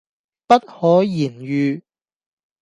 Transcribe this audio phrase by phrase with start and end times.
[0.47, 1.83] 不可言喻